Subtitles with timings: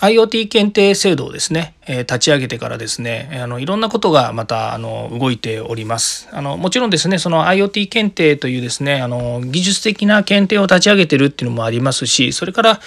[0.00, 6.28] IoT 検定制度をですね、え立ち上げてからですねあのいろんなことがまたあの動いております。
[6.30, 12.80] あのもちろんですねその IoT 検定というですねあの技術的な検定を立ち上げてるっていうのもありますしそれから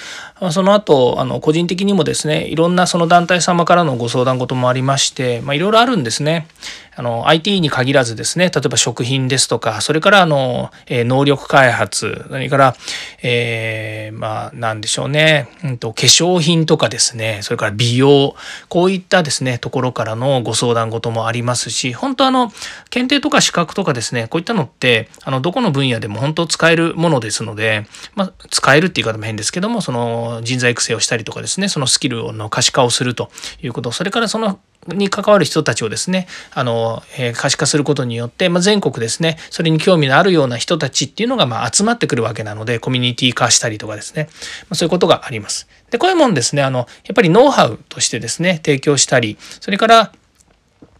[0.51, 6.47] その後あの個人的にもですねいろんなその団体様からのご相談事もありまして、まあ、いろいろあるんですね。
[6.95, 12.75] あの IT に限らずですね例えば食品ですとかそれからあの、えー、能力開発それから、
[13.23, 18.35] えー、まあ何でしょうね、うんと、化粧品とかですねそれから美容
[18.69, 22.51] こういいったですねところからのご相談事もありますし本当あの
[22.89, 33.29] 検定とか資格とかですねこういったのってあのどこの分野でも本当使えるものですので、まあ、使えるっていう言い方も変ですけどもその人材育成をしたりとかですねそのスキルの可視化をすると
[33.61, 44.29] いうことそれからそのに関わる人たちをですね、あの、えー、可視化することによって、まあ、全国ですね、それに興味のあるような人たちっていうのが、まあ、集まってくるわけなので、コミュニティ化したりとかですね、
[44.63, 45.67] まあ、そういうことがあります。
[45.91, 50.11] で、こういうもんですね、あの、やっぱりノウハウとしてですね、提供したり、それから、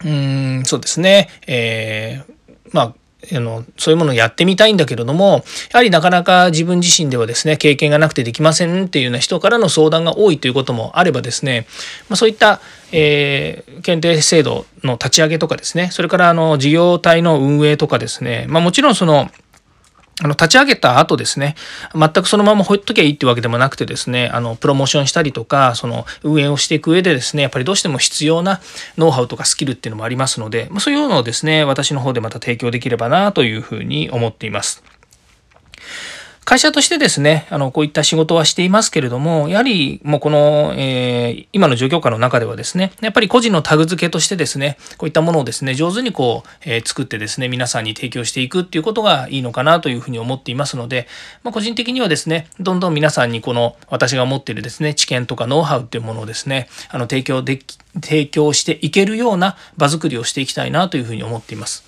[0.05, 2.33] うん、そうですね、えー、
[2.71, 2.93] まあ、
[3.31, 11.65] あのそういうものをやってみたいんだけれどもやはりなかなか自分自身ではですね経験がなくてできませんっていうような人からの相談が多いということもあればですね、
[12.09, 12.59] まあ、そういった、
[12.91, 19.29] えー、検定制度の立ち上げとかですねそれからあの事業体の運営とかですね、まあ、もちろんその
[20.21, 21.55] あの立ち上げた後ですね、
[21.95, 28.61] 全くそのままほっときゃいいってわけでもなくてですね、あのプロモーションしたりとか、その運営をしていく上でですね、やっぱりどうしても必要な
[28.97, 34.83] ノウハウとかスキルっていうのもありますので、そういうのをですね、私の方でまた提供できればなというふうに思っています。
[36.45, 51.07] 会社としてですね、あの、こういった仕事はしていますけれども、やはりもうこの、えー、今の状況下の中ではですね、やっぱり個人のタグ付けとしてですね、こういったものをですね、上手にこう、えー、作ってですね、皆さんに提供していくっていうことがいいのかなというふうに思っていますので、
[51.43, 61.83] まあ、個人的にはですね、どんどん皆さんにこの私が持っているですね、知見とかノウハウっていうものをですね、あの、提供でき、提供していけるような場作りをしていきたいなというふうに思っています。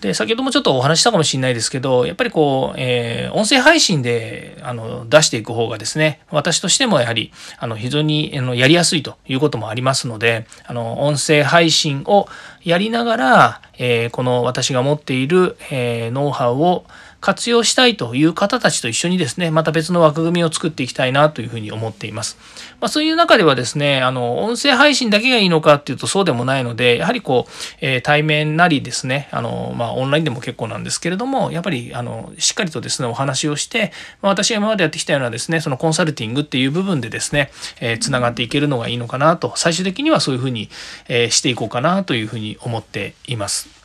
[0.00, 12.28] で、先ほどもちょっとお話したかもしれないですけど、やっぱりこう、えー、音声配信であの出していく方がですね、私としてもやはりあの非常にあのやりやすいということもありますので、あの音声配信を
[12.62, 16.84] やりながら、えー、この私が持っている、えー、ノウハウを
[17.20, 22.36] 活用したいという方たちと一緒にですね、また別の枠組みを作っていきたいなというふうに思っています。
[22.80, 33.92] まあ、そういう中ではですね、あの、音声配信だけがいいのかっていうとそうでもないので、やはりこう、えー、対面なりですね、あの、まあ、オンラインでも結構なんですけれども、やっぱり、あの、しっかりとですね、お話をして、
[34.22, 40.70] まあ、私が今までやってきたようなですね、そのコンサルティングっていう部分でですね、えー、つながっていけるのがいいのかなと、最終的にはそういうふうに、
[41.08, 43.77] えー、していこうかなというふうに思っています。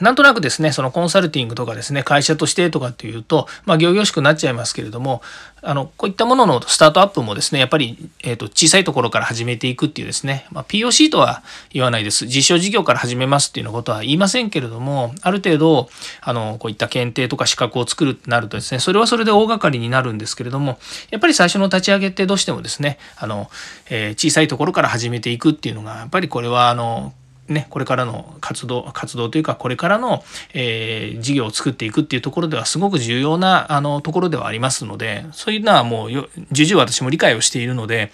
[0.00, 5.22] なんとなくですね、そのコンサルティングとかですね、会社としてとかっていうと、まあ、行々しくなっちゃいますけれども、
[5.62, 11.42] あの、こういったもののスタートアップもですね、やっぱり、えっ、ー、と、小さいところから始めていくっていうですね、まあ、POC とは
[11.72, 12.26] 言わないです。
[12.26, 15.88] 実証事業から始めますっていうようなことは言いませんけれども、ある程度、
[16.20, 20.78] あの、こういった検定とか資格を作るってなるとですね、それはそれで大掛かりになるんですけれども、
[21.10, 23.50] やっぱり最初の立ち上げってどうしてもですね、あの、
[23.88, 27.14] えー、小さいところから始めていくっていうのが、やっぱりこれは、あの、
[27.48, 36.10] ね、これからの活動活動というかこれからの、えー、事業を作っていくっていうところではすごく重要なあのところではありますのでそういうのはもう
[36.50, 38.10] 重々私も理解をしているので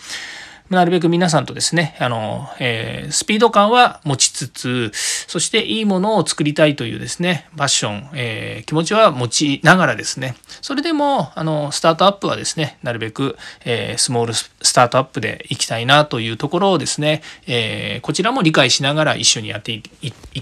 [0.71, 4.91] なるべく皆さんとですね、あの、えー、スピード感は持ちつつ、
[5.27, 19.83] そしていいものを作りたいというですね、パッション、えー、気持ちは持ちながらですね、それでも、あの、スタートアップはですね、なるべく、えー、スモールスタートアップでいきたいなというところをですね、えこちらも理解しながら一緒にやってい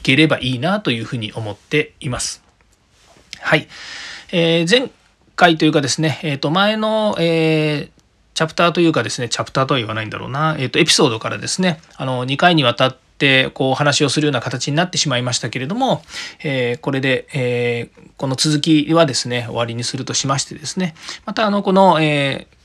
[0.01, 2.43] ければいいなというふうに思っています。
[3.41, 3.69] はい。
[4.33, 4.91] え前
[5.37, 7.91] 回というかですね、えっ、と、前の、え
[8.41, 16.03] チャプターというかですね、チャプターとは言わないんだろうな、えっ、ー、と、エピソードからですね、あの、2回にわたって、こう話をするような形になってしまいましたけれども、
[16.43, 20.95] えー、これで、えー、この続きはですね終わりにするとしましてですね。
[21.27, 22.60] またあのこの、えー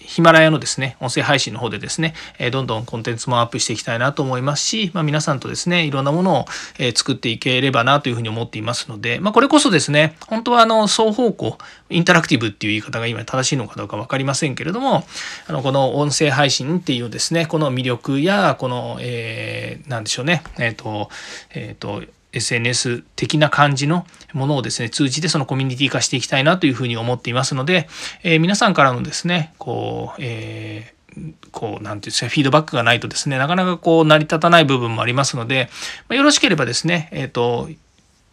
[0.00, 6.44] ヒマラヤのですね、音声配信の方でですね、えどんどんコンテンツもアップしていきたいなと思いますし、まあ、皆さんとですね、いろんなものを、
[6.78, 11.58] え作っていければなというふうに思っていますので、まあ、これこそですね、本当はあの双方向、
[11.90, 15.04] インタラクティブっていう言い方が今正しいのかどうか分かりませんけれども、
[15.46, 21.10] あのこの音声配信っていうですね、この魅力や、この、えー、なんでしょうね、えっ、ー、と、
[21.50, 27.88] えっ、ー、と、SNS 的な感じのものをですね、通じてそのコミュニティ化していきたいなというふうに思っていますので、
[28.22, 35.68] えー、皆さんからのですね、こう、えー、こう、なんていうんですか、フィードバックがないとですね、なかなかこう、成り立たない部分もありますので、
[36.08, 37.68] まあ、よろしければですね、えっ、ー、と、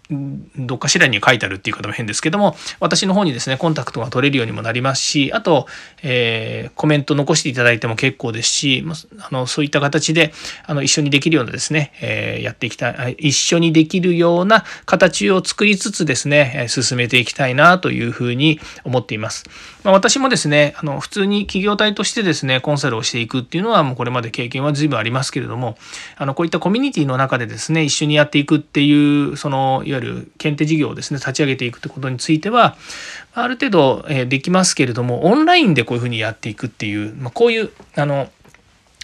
[0.10, 5.68] どっかしらに書いてあるっていう方も変ですけども私の方にですねコンタクトが取れるようにもなりますしあと、
[6.02, 8.86] えー、コメント残していただいても結構ですし
[9.20, 10.32] あのそういった形で
[10.66, 19.46] あの一緒にできるようなですね、えー、やっていきたい一緒にできるような形を作りつつですね進めていきたいなというふうに思っています。
[19.84, 25.78] まあ、私もですねあの普通に企業体としてですねコンサルをしていくっていうのはもうこれまで経験は随分ありますけれども
[26.18, 32.78] あのこういったコミュニティの中でですね一緒にやっていくっていうそのいわゆる検定事業をですね立ち上げていくってことについては
[33.34, 38.30] ある程度できますけれどもオンラインでこういうふうにやっていくっていう、まあ、こういうあの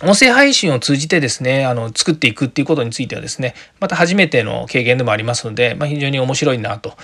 [0.02, 6.98] 音声配信を通じてですね、あの、作っていくっていうことについてはですね、また初めての経験でもありますので、まあ、非常に面白いなと、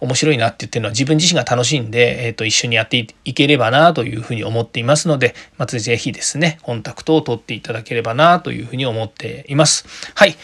[0.00, 9.84] 面白いなって言ってるのは自分自身が楽しんで、えっ、ー、と、一緒にやっていければなというふうに思っていますので、まずぜひですね、コンタクトを取っていただければなというふうに思っています。
[10.14, 10.36] はい。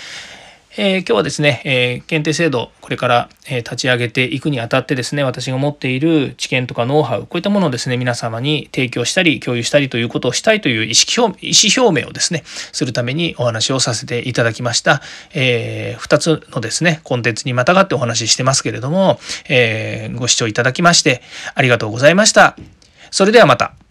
[0.75, 15.03] え、今日はですね、え、検定制度、これから、え、立ち上げていくにあたってですね、私が持っている知見とかノウハウ、こういったものをですね、皆様に提供したり、共有したりということをしたいという意識表意思表明をですね、するためにお話をさせていただきました。
[15.35, 19.21] え、2つのですね、コンテンツにまたがってお話ししてますけれども、
[19.51, 21.21] え、ご視聴いただきまして、
[21.55, 22.57] ありがとうございました。
[23.11, 23.82] それではまた。